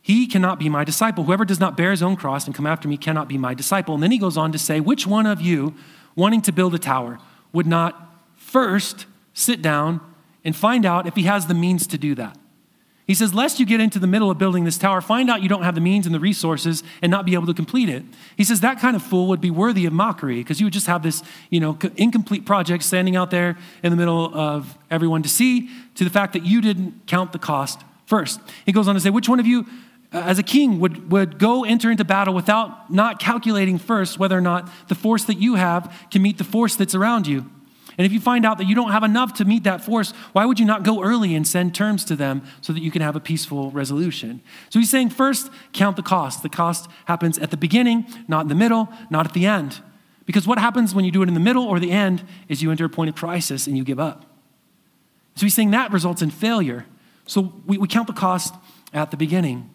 [0.06, 1.24] he cannot be my disciple.
[1.24, 3.92] Whoever does not bear his own cross and come after me cannot be my disciple.
[3.92, 5.74] And then he goes on to say, Which one of you,
[6.14, 7.18] wanting to build a tower,
[7.52, 10.00] would not first sit down
[10.44, 12.38] and find out if he has the means to do that?
[13.08, 15.48] He says, Lest you get into the middle of building this tower, find out you
[15.48, 18.04] don't have the means and the resources and not be able to complete it.
[18.36, 20.86] He says, That kind of fool would be worthy of mockery because you would just
[20.86, 25.28] have this, you know, incomplete project standing out there in the middle of everyone to
[25.28, 28.38] see, to the fact that you didn't count the cost first.
[28.64, 29.66] He goes on to say, Which one of you
[30.16, 34.36] Uh, as a king would, would go enter into battle without not calculating first whether
[34.36, 37.50] or not the force that you have can meet the force that's around you.
[37.98, 40.46] And if you find out that you don't have enough to meet that force, why
[40.46, 43.14] would you not go early and send terms to them so that you can have
[43.14, 44.40] a peaceful resolution?
[44.70, 46.42] So he's saying first, count the cost.
[46.42, 49.82] The cost happens at the beginning, not in the middle, not at the end.
[50.24, 52.70] Because what happens when you do it in the middle or the end is you
[52.70, 54.24] enter a point of crisis and you give up.
[55.34, 56.86] So he's saying that results in failure.
[57.26, 58.54] So we, we count the cost
[58.94, 59.70] at the beginning.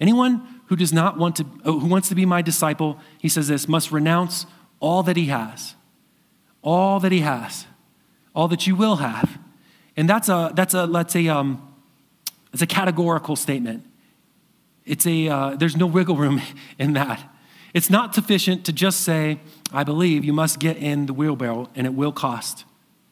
[0.00, 3.66] Anyone who does not want to, who wants to be my disciple, he says this,
[3.66, 4.46] must renounce
[4.80, 5.74] all that he has.
[6.62, 7.66] All that he has.
[8.34, 9.38] All that you will have.
[9.96, 11.74] And that's a, that's a let's say, um,
[12.52, 13.84] it's a categorical statement.
[14.84, 16.40] It's a, uh, there's no wiggle room
[16.78, 17.22] in that.
[17.74, 19.40] It's not sufficient to just say,
[19.72, 22.64] I believe you must get in the wheelbarrow and it will cost.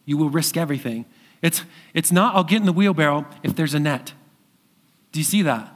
[0.05, 1.05] You will risk everything.
[1.43, 4.15] It's, it's not, I'll get in the wheelbarrow if there's a net.
[5.13, 5.76] Do you see that?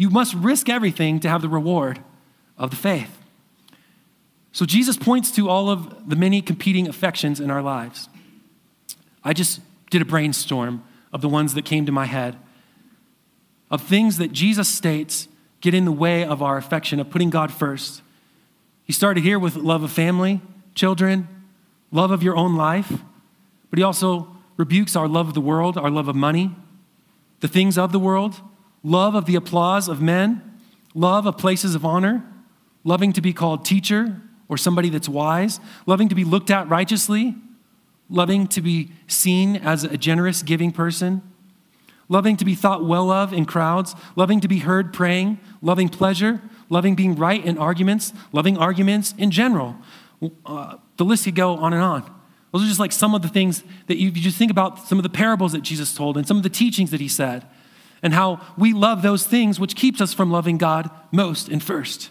[0.00, 2.00] You must risk everything to have the reward
[2.56, 3.18] of the faith.
[4.50, 8.08] So Jesus points to all of the many competing affections in our lives.
[9.22, 9.60] I just
[9.90, 10.82] did a brainstorm
[11.12, 12.38] of the ones that came to my head
[13.70, 15.28] of things that Jesus states
[15.60, 18.00] get in the way of our affection, of putting God first.
[18.84, 20.40] He started here with love of family,
[20.74, 21.28] children,
[21.92, 22.90] love of your own life,
[23.68, 26.56] but he also rebukes our love of the world, our love of money,
[27.40, 28.40] the things of the world,
[28.82, 30.58] love of the applause of men,
[30.94, 32.24] love of places of honor,
[32.84, 37.36] loving to be called teacher or somebody that's wise, loving to be looked at righteously,
[38.08, 41.22] loving to be seen as a generous, giving person,
[42.08, 46.42] loving to be thought well of in crowds, loving to be heard praying, loving pleasure,
[46.68, 49.76] loving being right in arguments, loving arguments in general.
[50.44, 52.02] Uh, the list could go on and on.
[52.52, 54.98] Those are just like some of the things that you, you just think about some
[54.98, 57.46] of the parables that Jesus told and some of the teachings that he said,
[58.02, 62.10] and how we love those things which keeps us from loving God most and first.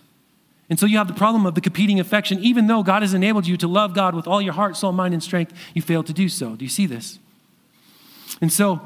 [0.69, 2.39] And so you have the problem of the competing affection.
[2.43, 5.15] Even though God has enabled you to love God with all your heart, soul, mind,
[5.15, 6.55] and strength, you fail to do so.
[6.55, 7.17] Do you see this?
[8.39, 8.79] And so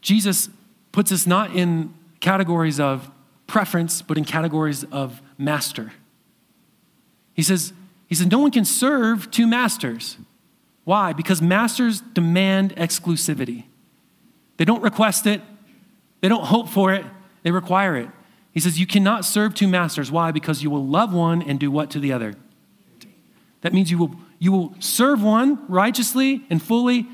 [0.00, 0.48] Jesus
[0.92, 3.10] puts us not in categories of
[3.46, 5.92] preference, but in categories of master.
[7.34, 7.74] He says,
[8.06, 10.16] he says, no one can serve two masters.
[10.84, 11.12] Why?
[11.12, 13.64] Because masters demand exclusivity.
[14.56, 15.40] They don't request it,
[16.20, 17.04] they don't hope for it,
[17.42, 18.08] they require it.
[18.52, 20.10] He says, You cannot serve two masters.
[20.10, 20.30] Why?
[20.30, 22.34] Because you will love one and do what to the other?
[23.62, 27.06] That means you will, you will serve one righteously and fully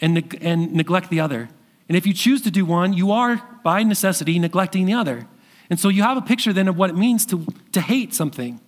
[0.00, 1.48] and, and neglect the other.
[1.88, 5.26] And if you choose to do one, you are, by necessity, neglecting the other.
[5.68, 8.60] And so you have a picture then of what it means to, to hate something.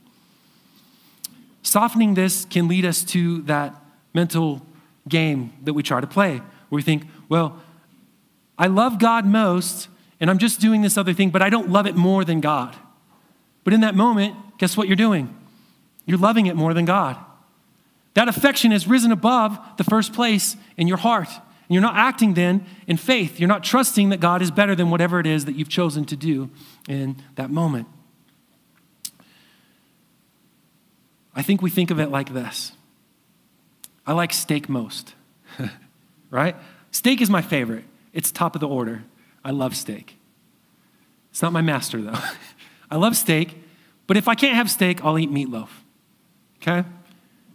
[1.63, 3.75] Softening this can lead us to that
[4.15, 4.63] mental
[5.09, 6.39] game that we try to play,
[6.69, 7.61] where we think, well,
[8.59, 9.89] I love God most,
[10.21, 12.75] and I'm just doing this other thing, but I don't love it more than God.
[13.65, 15.35] But in that moment, guess what you're doing?
[16.07, 17.17] You're loving it more than God.
[18.15, 21.29] That affection has risen above the first place in your heart.
[21.29, 23.39] And you're not acting then in faith.
[23.39, 26.17] You're not trusting that God is better than whatever it is that you've chosen to
[26.17, 26.51] do
[26.89, 27.87] in that moment.
[31.37, 32.73] I think we think of it like this
[34.07, 35.15] I like steak most,
[36.31, 36.57] right?
[36.91, 37.85] Steak is my favorite,
[38.19, 39.05] it's top of the order.
[39.45, 40.19] I love steak.
[41.31, 42.19] It's not my master, though.
[42.91, 43.57] I love steak,
[44.09, 45.69] but if I can't have steak, I'll eat meatloaf.
[46.61, 46.85] Okay?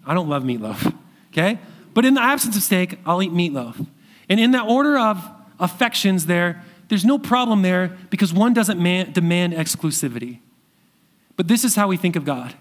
[0.05, 0.97] I don't love meatloaf.
[1.33, 1.57] Okay?
[1.95, 3.87] But in the absence of steak, I'll eat meatloaf.
[4.29, 5.27] And in that order of
[5.59, 10.41] affections, there, there's no problem there because one doesn't man, demand exclusivity.
[11.35, 12.53] But this is how we think of God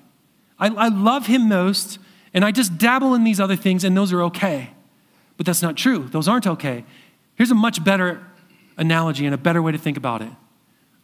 [0.58, 1.98] I, I love Him most,
[2.32, 4.70] and I just dabble in these other things, and those are okay.
[5.36, 6.08] But that's not true.
[6.10, 6.86] Those aren't okay.
[7.34, 8.26] Here's a much better
[8.76, 10.30] analogy and a better way to think about it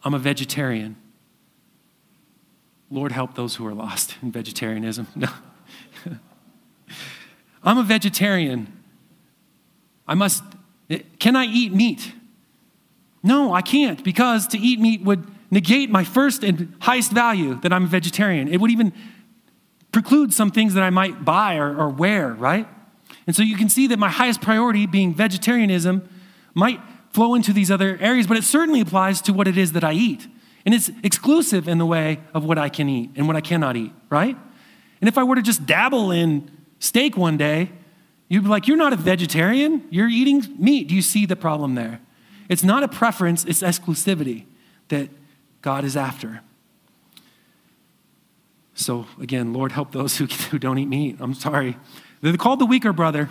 [0.03, 0.95] I'm a vegetarian.
[2.91, 5.07] Lord help those who are lost in vegetarianism.
[5.15, 5.27] No.
[7.61, 8.71] I'm a vegetarian.
[10.07, 10.43] I must,
[11.19, 12.13] can I eat meat?
[13.21, 17.73] No, I can't because to eat meat would negate my first and highest value that
[17.73, 18.47] I'm a vegetarian.
[18.47, 18.93] It would even
[19.91, 22.67] preclude some things that I might buy or, or wear, right?
[23.27, 26.07] And so you can see that my highest priority, being vegetarianism,
[26.53, 26.79] might
[27.11, 29.93] flow into these other areas, but it certainly applies to what it is that I
[29.93, 30.27] eat.
[30.65, 33.75] And it's exclusive in the way of what I can eat and what I cannot
[33.75, 34.37] eat, right?
[35.01, 37.71] And if I were to just dabble in steak one day,
[38.29, 40.87] You'd be like, You're not a vegetarian, you're eating meat.
[40.87, 41.99] Do you see the problem there?
[42.47, 44.45] It's not a preference, it's exclusivity
[44.87, 45.09] that
[45.61, 46.41] God is after.
[48.75, 51.17] So, again, Lord, help those who, who don't eat meat.
[51.19, 51.75] I'm sorry.
[52.21, 53.29] They're called the weaker brother.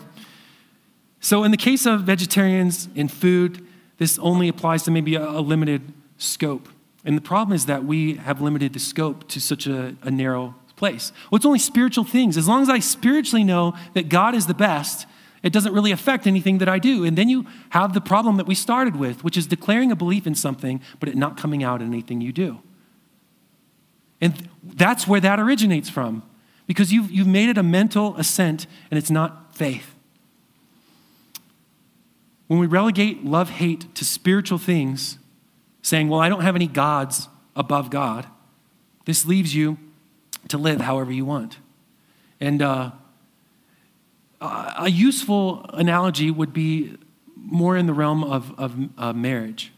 [1.21, 3.67] So, in the case of vegetarians in food,
[3.99, 6.69] this only applies to maybe a, a limited scope.
[7.05, 10.55] And the problem is that we have limited the scope to such a, a narrow
[10.77, 11.13] place.
[11.31, 12.37] Well, it's only spiritual things.
[12.37, 15.07] As long as I spiritually know that God is the best,
[15.43, 17.05] it doesn't really affect anything that I do.
[17.05, 20.27] And then you have the problem that we started with, which is declaring a belief
[20.27, 22.61] in something, but it not coming out in anything you do.
[24.21, 26.23] And that's where that originates from,
[26.67, 29.95] because you've, you've made it a mental assent and it's not faith.
[32.49, 35.19] When we relegate love hate to spiritual things,
[35.83, 38.27] saying, Well, I don't have any gods above God.
[39.05, 39.79] This leaves you
[40.49, 41.59] to live however you want.
[42.41, 42.93] And uh,
[44.41, 46.97] a useful analogy would be
[47.37, 49.73] more in the realm of, of uh, marriage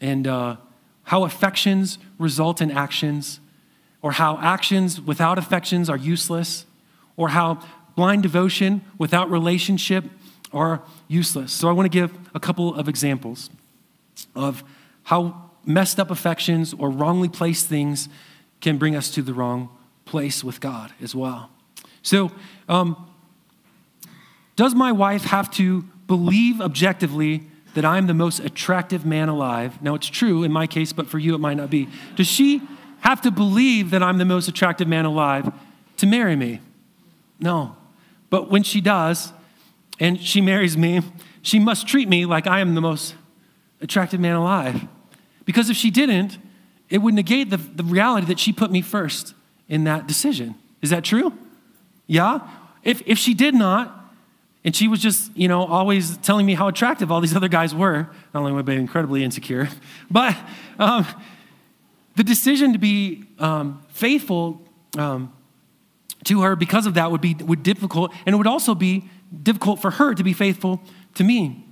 [0.00, 0.56] and uh,
[1.04, 3.40] how affections result in actions,
[4.02, 6.66] or how actions without affections are useless,
[7.16, 7.60] or how
[7.94, 10.04] blind devotion without relationship
[10.52, 11.52] are useless.
[11.52, 13.50] So I want to give a couple of examples
[14.34, 14.64] of
[15.04, 18.08] how messed up affections or wrongly placed things
[18.60, 19.68] can bring us to the wrong
[20.04, 21.50] place with God as well.
[22.02, 22.30] So,
[22.68, 23.10] um,
[24.54, 27.42] does my wife have to believe objectively
[27.74, 29.82] that I'm the most attractive man alive?
[29.82, 31.88] Now, it's true in my case, but for you, it might not be.
[32.14, 32.62] Does she
[33.00, 35.52] have to believe that I'm the most attractive man alive
[35.98, 36.60] to marry me?
[37.38, 37.76] No.
[38.30, 39.32] But when she does,
[39.98, 41.00] and she marries me,
[41.42, 43.14] she must treat me like I am the most
[43.80, 44.86] attractive man alive.
[45.44, 46.38] Because if she didn't,
[46.90, 49.34] it would negate the, the reality that she put me first
[49.68, 50.54] in that decision.
[50.82, 51.32] Is that true?
[52.06, 52.40] Yeah?
[52.82, 53.92] If, if she did not,
[54.64, 57.74] and she was just, you know, always telling me how attractive all these other guys
[57.74, 59.68] were, not only would I be incredibly insecure,
[60.10, 60.36] but
[60.78, 61.06] um,
[62.16, 64.60] the decision to be um, faithful
[64.98, 65.32] um,
[66.24, 69.08] to her because of that would be would difficult, and it would also be
[69.42, 70.80] difficult for her to be faithful
[71.14, 71.64] to me.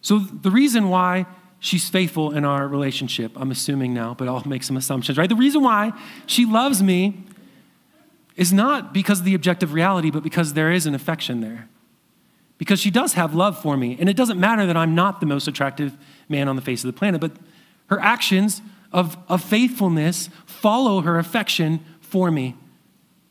[0.00, 1.26] So the reason why
[1.60, 5.28] she's faithful in our relationship, I'm assuming now, but I'll make some assumptions, right?
[5.28, 5.92] The reason why
[6.26, 7.24] she loves me
[8.36, 11.68] is not because of the objective reality, but because there is an affection there.
[12.58, 13.96] Because she does have love for me.
[13.98, 15.96] And it doesn't matter that I'm not the most attractive
[16.28, 17.32] man on the face of the planet, but
[17.86, 18.60] her actions
[18.92, 22.56] of, of faithfulness follow her affection for me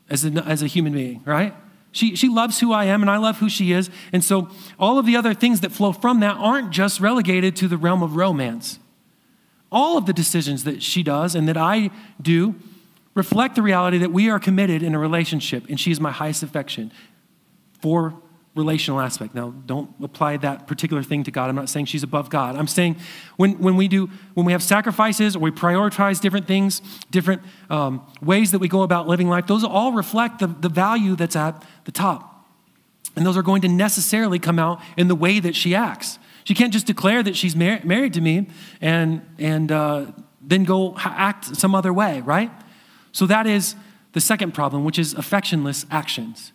[0.10, 1.54] as a, as a human being, right?
[1.94, 3.90] She, she loves who I am and I love who she is.
[4.12, 7.68] And so all of the other things that flow from that aren't just relegated to
[7.68, 8.80] the realm of romance.
[9.72, 12.56] All of the decisions that she does and that I do
[13.14, 16.42] reflect the reality that we are committed in a relationship and she is my highest
[16.42, 16.92] affection
[17.80, 18.16] for
[18.56, 19.34] relational aspect.
[19.34, 21.50] Now, don't apply that particular thing to God.
[21.50, 22.56] I'm not saying she's above God.
[22.56, 22.98] I'm saying
[23.36, 28.06] when, when we do, when we have sacrifices or we prioritize different things, different um,
[28.22, 31.64] ways that we go about living life, those all reflect the, the value that's at
[31.86, 32.48] the top.
[33.16, 36.20] And those are going to necessarily come out in the way that she acts.
[36.44, 38.48] She can't just declare that she's mar- married to me
[38.82, 40.06] and, and uh,
[40.42, 42.52] then go act some other way, right?
[43.12, 43.76] So that is
[44.12, 46.52] the second problem, which is affectionless actions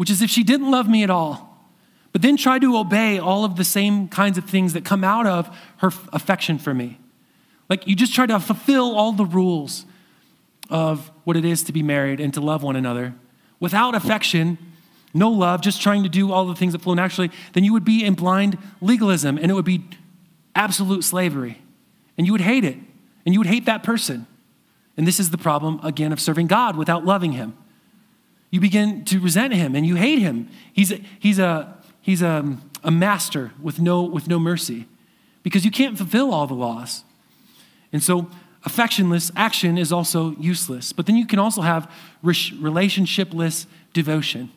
[0.00, 1.62] which is if she didn't love me at all,
[2.10, 5.26] but then tried to obey all of the same kinds of things that come out
[5.26, 6.98] of her affection for me.
[7.68, 9.84] Like you just try to fulfill all the rules
[10.70, 13.14] of what it is to be married and to love one another
[13.60, 14.56] without affection,
[15.12, 17.84] no love, just trying to do all the things that flow naturally, then you would
[17.84, 19.84] be in blind legalism and it would be
[20.54, 21.60] absolute slavery.
[22.16, 22.78] And you would hate it.
[23.26, 24.26] And you would hate that person.
[24.96, 27.54] And this is the problem, again, of serving God without loving Him
[28.50, 30.48] you begin to resent him and you hate him.
[30.72, 34.86] He's a, he's a, he's a, a master with no, with no mercy
[35.42, 37.04] because you can't fulfill all the laws.
[37.92, 38.28] And so,
[38.64, 40.92] affectionless action is also useless.
[40.92, 41.90] But then you can also have
[42.22, 44.50] relationshipless devotion.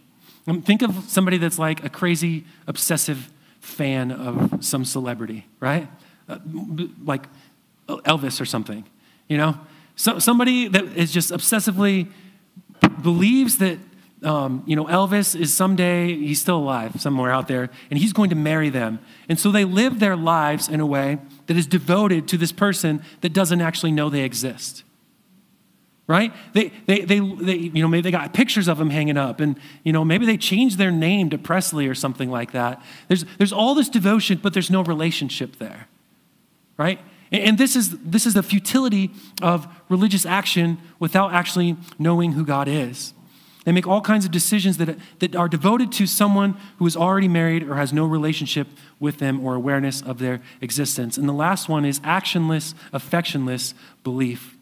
[0.45, 5.88] Um, think of somebody that's like a crazy, obsessive fan of some celebrity, right?
[6.27, 6.39] Uh,
[7.03, 7.27] like
[7.88, 8.84] Elvis or something,
[9.29, 9.58] you know?
[9.95, 12.12] So, somebody that is just obsessively
[13.02, 13.80] believes that
[14.24, 18.30] um, you know, Elvis is someday, he's still alive somewhere out there, and he's going
[18.30, 19.00] to marry them.
[19.28, 21.17] And so they live their lives in a way
[21.48, 24.84] that is devoted to this person that doesn't actually know they exist.
[26.08, 26.34] Right?
[26.54, 29.58] They, they, they, they, you know, maybe they got pictures of him hanging up, and,
[29.84, 32.82] you know, maybe they changed their name to Presley or something like that.
[33.08, 35.88] There's, there's all this devotion, but there's no relationship there.
[36.78, 37.00] Right?
[37.34, 39.10] And this is, this is the futility
[39.41, 43.13] of religious action without actually knowing who God is.
[43.65, 47.28] They make all kinds of decisions that, that are devoted to someone who is already
[47.28, 48.67] married or has no relationship
[49.00, 51.17] with them or awareness of their existence.
[51.17, 54.55] And the last one is actionless, affectionless belief.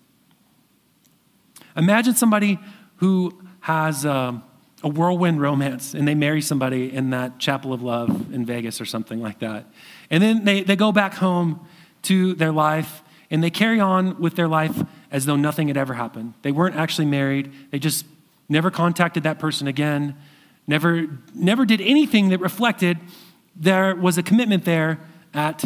[1.76, 2.58] Imagine somebody
[2.98, 4.44] who has um,
[4.84, 8.86] a whirlwind romance and they marry somebody in that chapel of love in Vegas or
[8.86, 9.66] something like that.
[10.10, 11.66] And then they, they go back home
[12.04, 15.94] to their life and they carry on with their life as though nothing had ever
[15.94, 16.34] happened.
[16.42, 18.06] They weren't actually married, they just
[18.50, 20.16] never contacted that person again,
[20.68, 22.98] never, never did anything that reflected
[23.56, 25.00] there was a commitment there
[25.34, 25.64] at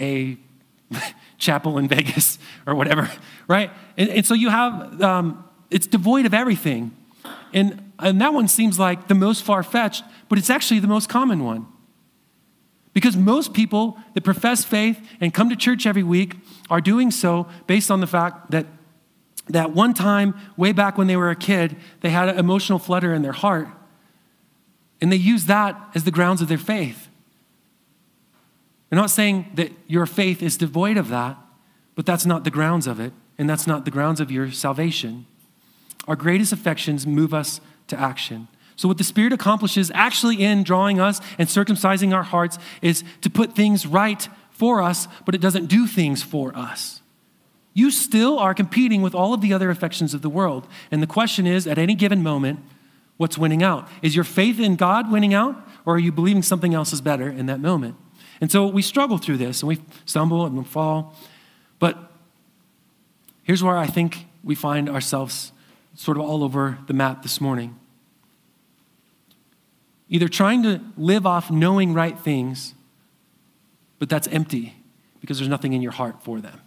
[0.00, 0.36] a
[1.38, 3.10] chapel in Vegas or whatever,
[3.48, 3.70] right?
[3.96, 6.96] And, and so you have, um, it's devoid of everything.
[7.52, 11.08] And, and that one seems like the most far fetched, but it's actually the most
[11.08, 11.66] common one.
[12.92, 16.36] Because most people that profess faith and come to church every week
[16.68, 18.66] are doing so based on the fact that
[19.48, 23.12] that one time, way back when they were a kid, they had an emotional flutter
[23.12, 23.68] in their heart.
[25.00, 27.08] And they use that as the grounds of their faith.
[28.90, 31.36] I'm not saying that your faith is devoid of that,
[31.94, 35.26] but that's not the grounds of it, and that's not the grounds of your salvation.
[36.08, 38.48] Our greatest affections move us to action.
[38.80, 43.28] So, what the Spirit accomplishes actually in drawing us and circumcising our hearts is to
[43.28, 47.02] put things right for us, but it doesn't do things for us.
[47.74, 50.66] You still are competing with all of the other affections of the world.
[50.90, 52.60] And the question is at any given moment,
[53.18, 53.86] what's winning out?
[54.00, 57.28] Is your faith in God winning out, or are you believing something else is better
[57.28, 57.96] in that moment?
[58.40, 61.14] And so we struggle through this and we stumble and we fall.
[61.78, 61.98] But
[63.42, 65.52] here's where I think we find ourselves
[65.94, 67.76] sort of all over the map this morning.
[70.10, 72.74] Either trying to live off knowing right things,
[73.98, 74.74] but that's empty
[75.20, 76.60] because there's nothing in your heart for them.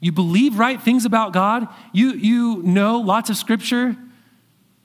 [0.00, 3.96] You believe right things about God, you, you know lots of scripture,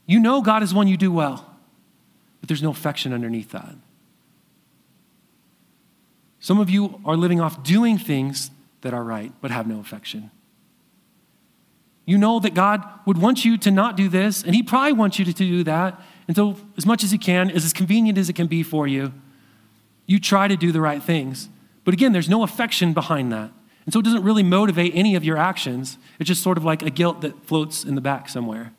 [0.06, 1.58] you know God is one you do well,
[2.40, 3.74] but there's no affection underneath that.
[6.40, 8.52] Some of you are living off doing things
[8.82, 10.30] that are right, but have no affection.
[12.06, 15.20] You know that God would want you to not do this, and He probably wants
[15.20, 16.00] you to do that.
[16.28, 19.14] And so, as much as you can, as, convenient as it can be for you,
[20.06, 21.50] you try to do the right things.
[21.84, 23.52] But again, there's no affection behind that.
[23.86, 25.98] And so, it doesn't really motivate any of your actions.
[26.20, 28.74] It's just sort of like a guilt that floats in the back somewhere.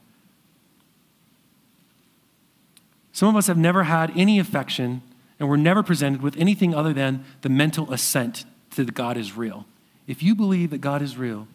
[3.12, 5.02] Some of us have never had any affection
[5.38, 9.36] and we're never presented with anything other than the mental assent to that God is
[9.36, 9.66] real.
[10.06, 11.46] If you believe that God is real,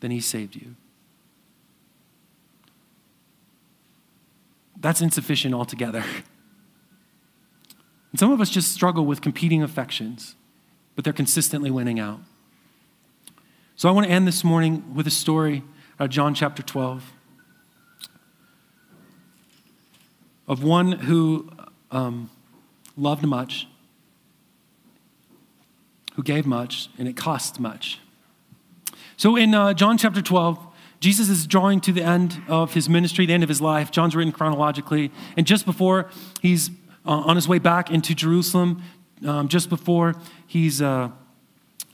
[0.00, 0.74] then He saved you.
[4.80, 6.04] That's insufficient altogether.
[8.12, 10.34] And some of us just struggle with competing affections,
[10.94, 12.20] but they're consistently winning out.
[13.76, 15.62] So I want to end this morning with a story
[16.00, 17.12] out of John chapter 12
[20.48, 21.50] of one who
[21.90, 22.30] um,
[22.96, 23.68] loved much,
[26.14, 28.00] who gave much, and it cost much.
[29.16, 30.67] So in uh, John chapter 12,
[31.00, 33.90] Jesus is drawing to the end of his ministry, the end of his life.
[33.90, 35.12] John's written chronologically.
[35.36, 36.70] And just before he's
[37.06, 38.82] uh, on his way back into Jerusalem,
[39.26, 40.14] um, just before
[40.46, 41.10] he's uh,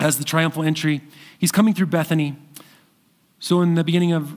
[0.00, 1.02] has the triumphal entry,
[1.38, 2.36] he's coming through Bethany.
[3.38, 4.32] So in the beginning of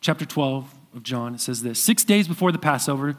[0.00, 3.16] chapter 12 of John, it says this Six days before the Passover,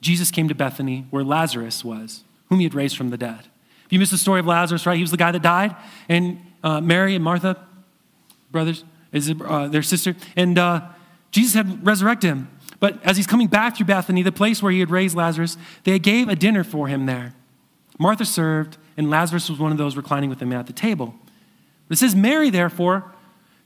[0.00, 3.48] Jesus came to Bethany where Lazarus was whom he had raised from the dead.
[3.86, 4.96] If you missed the story of Lazarus, right?
[4.96, 5.74] He was the guy that died,
[6.08, 7.56] and uh, Mary and Martha,
[8.50, 8.84] brothers,
[9.14, 10.82] is uh, their sister, and uh,
[11.30, 12.48] Jesus had resurrected him.
[12.80, 15.98] But as he's coming back through Bethany, the place where he had raised Lazarus, they
[15.98, 17.34] gave a dinner for him there.
[17.98, 21.14] Martha served, and Lazarus was one of those reclining with him at the table.
[21.88, 23.12] It says, Mary, therefore,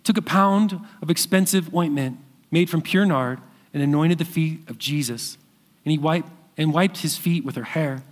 [0.05, 2.19] took a pound of expensive ointment
[2.51, 3.41] made from pure nard
[3.73, 5.39] and anointed the feet of Jesus.
[5.85, 8.03] And he wiped and wiped his feet with her hair.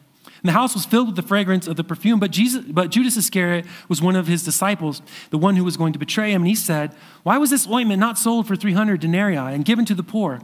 [0.43, 2.20] And the house was filled with the fragrance of the perfume.
[2.20, 5.93] But, Jesus, but Judas Iscariot was one of his disciples, the one who was going
[5.93, 6.43] to betray him.
[6.43, 9.95] And he said, Why was this ointment not sold for 300 denarii and given to
[9.95, 10.41] the poor?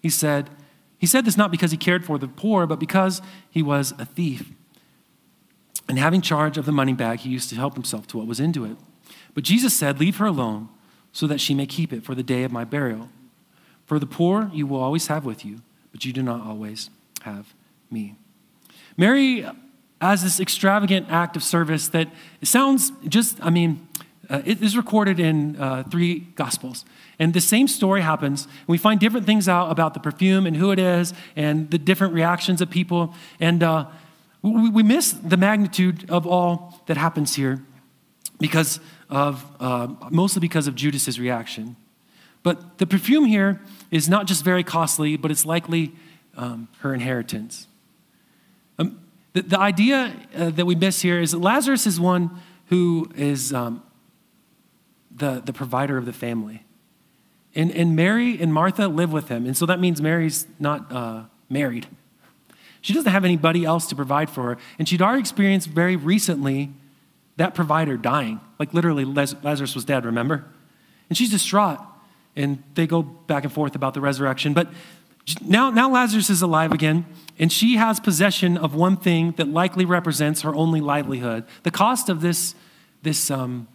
[0.00, 0.50] He said,
[0.98, 4.04] He said this not because he cared for the poor, but because he was a
[4.04, 4.50] thief.
[5.88, 8.38] And having charge of the money bag, he used to help himself to what was
[8.38, 8.76] into it.
[9.34, 10.68] But Jesus said, Leave her alone,
[11.12, 13.08] so that she may keep it for the day of my burial.
[13.84, 16.90] For the poor you will always have with you, but you do not always
[17.22, 17.54] have
[17.90, 18.16] me.
[19.00, 19.46] Mary
[19.98, 22.06] has this extravagant act of service that
[22.42, 23.88] sounds just, I mean,
[24.28, 26.84] uh, it is recorded in uh, three gospels.
[27.18, 28.44] And the same story happens.
[28.44, 31.78] And we find different things out about the perfume and who it is and the
[31.78, 33.14] different reactions of people.
[33.40, 33.86] And uh,
[34.42, 37.64] we, we, miss the magnitude of all that happens here
[38.38, 41.74] because of, uh, mostly because of Judas's reaction.
[42.42, 45.92] But the perfume here is not just very costly, but it's likely
[46.36, 47.66] um, her inheritance.
[49.32, 53.52] The, the, idea uh, that we miss here is that Lazarus is one who is
[53.52, 53.82] um,
[55.10, 56.64] the, the provider of the family.
[57.54, 59.46] And, and Mary and Martha live with him.
[59.46, 61.86] And so that means Mary's not uh, married.
[62.80, 64.58] She doesn't have anybody else to provide for her.
[64.78, 66.70] And she'd already experienced very recently
[67.36, 68.40] that provider dying.
[68.58, 70.44] Like literally, Lazarus was dead, remember?
[71.08, 71.80] And she's distraught.
[72.36, 74.54] And they go back and forth about the resurrection.
[74.54, 74.68] But
[75.42, 77.04] now, now Lazarus is alive again,
[77.38, 81.44] and she has possession of one thing that likely represents her only livelihood.
[81.62, 82.54] The cost of this,
[83.02, 83.68] this um,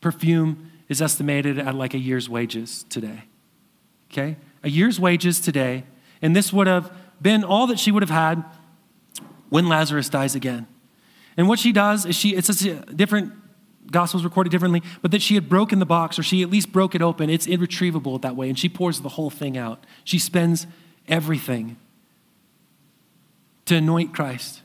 [0.00, 3.24] perfume is estimated at like a year's wages today.
[4.10, 4.36] Okay?
[4.62, 5.84] A year's wages today,
[6.20, 8.44] and this would have been all that she would have had
[9.48, 10.66] when Lazarus dies again.
[11.36, 13.32] And what she does is she, it's a different,
[13.90, 16.94] gospels recorded differently, but that she had broken the box or she at least broke
[16.94, 17.28] it open.
[17.28, 18.48] It's irretrievable that way.
[18.48, 19.84] And she pours the whole thing out.
[20.04, 20.66] She spends
[21.08, 21.76] everything
[23.66, 24.62] to anoint Christ.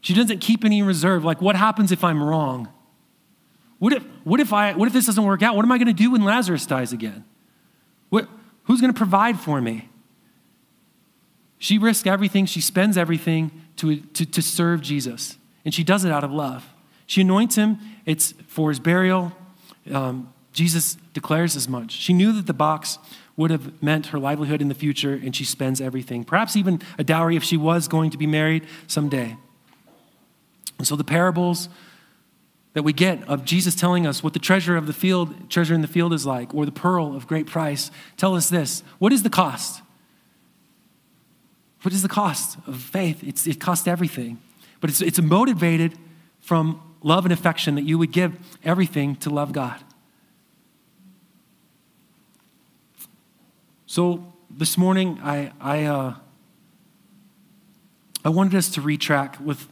[0.00, 1.24] She doesn't keep any reserve.
[1.24, 2.68] Like, what happens if I'm wrong?
[3.78, 5.54] What if, what if, I, what if this doesn't work out?
[5.54, 7.24] What am I going to do when Lazarus dies again?
[8.08, 8.28] What,
[8.64, 9.88] who's going to provide for me?
[11.58, 15.36] She risks everything, she spends everything to, to, to serve Jesus.
[15.64, 16.64] And she does it out of love.
[17.06, 19.32] She anoints him, it's for his burial.
[19.92, 21.92] Um, Jesus declares as much.
[21.92, 22.98] She knew that the box
[23.38, 27.04] would have meant her livelihood in the future, and she spends everything, perhaps even a
[27.04, 29.36] dowry if she was going to be married someday.
[30.76, 31.68] And so the parables
[32.74, 35.82] that we get of Jesus telling us what the treasure of the field, treasure in
[35.82, 38.82] the field is like, or the pearl of great price, tell us this.
[38.98, 39.82] What is the cost?
[41.82, 43.22] What is the cost of faith?
[43.22, 44.38] It's, it costs everything.
[44.80, 45.96] But it's, it's motivated
[46.40, 49.80] from love and affection that you would give everything to love God.
[53.90, 56.14] So this morning, I, I, uh,
[58.22, 59.66] I wanted us to retrack with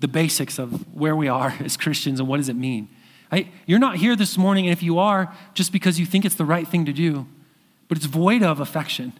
[0.00, 2.88] the basics of where we are as Christians and what does it mean.
[3.30, 6.34] I, you're not here this morning, and if you are, just because you think it's
[6.34, 7.26] the right thing to do,
[7.88, 9.12] but it's void of affection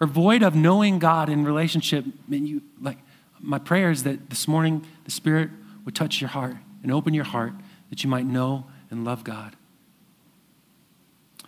[0.00, 2.04] or void of knowing God in relationship.
[2.28, 2.98] And you, like,
[3.38, 5.50] my prayer is that this morning the Spirit
[5.84, 7.52] would touch your heart and open your heart
[7.90, 9.54] that you might know and love God.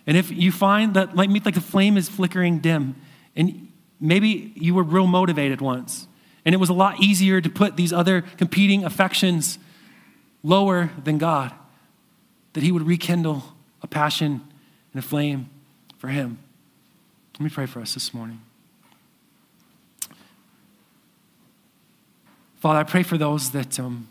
[0.07, 2.95] And if you find that, like, me, like the flame is flickering dim,
[3.35, 6.07] and maybe you were real motivated once,
[6.45, 9.59] and it was a lot easier to put these other competing affections
[10.41, 11.51] lower than God,
[12.53, 13.43] that He would rekindle
[13.81, 14.41] a passion
[14.93, 15.49] and a flame
[15.97, 16.39] for Him.
[17.35, 18.41] Let me pray for us this morning.
[22.59, 24.09] Father, I pray for those that um,